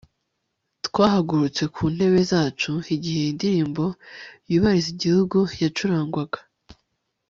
twahagurutse 0.85 1.63
ku 1.75 1.83
ntebe 1.93 2.21
zacu 2.31 2.71
igihe 2.95 3.21
indirimbo 3.31 3.83
yubahiriza 4.51 4.89
igihugu 4.95 5.37
yacurangwaga 5.61 6.39